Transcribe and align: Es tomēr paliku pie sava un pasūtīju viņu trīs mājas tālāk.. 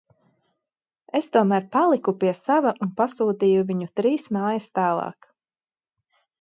Es 1.19 1.27
tomēr 1.37 1.67
paliku 1.75 2.15
pie 2.23 2.33
sava 2.39 2.73
un 2.87 2.93
pasūtīju 3.03 3.69
viņu 3.71 3.91
trīs 4.01 4.29
mājas 4.39 4.69
tālāk.. 4.81 5.33